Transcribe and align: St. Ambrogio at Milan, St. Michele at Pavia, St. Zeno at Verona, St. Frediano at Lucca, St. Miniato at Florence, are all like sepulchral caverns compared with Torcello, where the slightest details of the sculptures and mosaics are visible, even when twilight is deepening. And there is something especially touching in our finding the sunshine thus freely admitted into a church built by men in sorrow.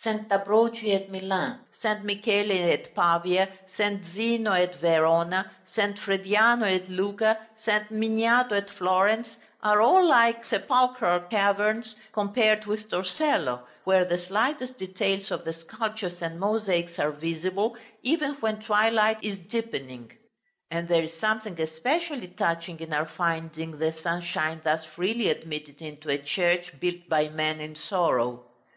St. 0.00 0.30
Ambrogio 0.30 0.94
at 0.94 1.10
Milan, 1.10 1.58
St. 1.80 2.04
Michele 2.04 2.70
at 2.70 2.94
Pavia, 2.94 3.48
St. 3.76 4.04
Zeno 4.14 4.52
at 4.52 4.76
Verona, 4.76 5.50
St. 5.66 5.96
Frediano 5.98 6.64
at 6.72 6.88
Lucca, 6.88 7.36
St. 7.58 7.90
Miniato 7.90 8.52
at 8.56 8.70
Florence, 8.70 9.38
are 9.60 9.82
all 9.82 10.06
like 10.06 10.44
sepulchral 10.44 11.22
caverns 11.28 11.96
compared 12.12 12.64
with 12.64 12.88
Torcello, 12.90 13.66
where 13.82 14.04
the 14.04 14.18
slightest 14.18 14.78
details 14.78 15.32
of 15.32 15.44
the 15.44 15.52
sculptures 15.52 16.22
and 16.22 16.38
mosaics 16.38 17.00
are 17.00 17.10
visible, 17.10 17.76
even 18.04 18.34
when 18.34 18.62
twilight 18.62 19.18
is 19.20 19.36
deepening. 19.48 20.12
And 20.70 20.86
there 20.86 21.02
is 21.02 21.14
something 21.18 21.60
especially 21.60 22.28
touching 22.28 22.78
in 22.78 22.92
our 22.92 23.06
finding 23.16 23.80
the 23.80 23.90
sunshine 23.92 24.60
thus 24.62 24.84
freely 24.84 25.28
admitted 25.28 25.82
into 25.82 26.08
a 26.08 26.18
church 26.18 26.72
built 26.78 27.08
by 27.08 27.30
men 27.30 27.58
in 27.58 27.74
sorrow. 27.74 28.44